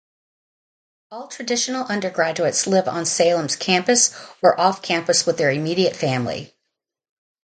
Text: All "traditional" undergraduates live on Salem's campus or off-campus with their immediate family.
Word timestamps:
All 1.11 1.27
"traditional" 1.27 1.85
undergraduates 1.85 2.65
live 2.65 2.87
on 2.87 3.05
Salem's 3.05 3.55
campus 3.55 4.11
or 4.41 4.59
off-campus 4.59 5.27
with 5.27 5.37
their 5.37 5.51
immediate 5.51 5.95
family. 5.95 6.55